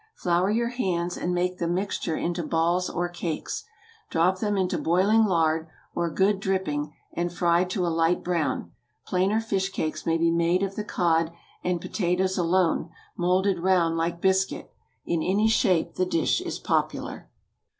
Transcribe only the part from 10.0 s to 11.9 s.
may be made of the cod and